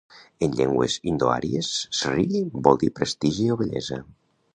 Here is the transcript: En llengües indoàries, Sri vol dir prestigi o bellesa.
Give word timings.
En 0.45 0.53
llengües 0.59 0.95
indoàries, 1.11 1.69
Sri 1.99 2.41
vol 2.69 2.81
dir 2.85 2.89
prestigi 3.01 3.47
o 3.57 3.59
bellesa. 3.61 4.01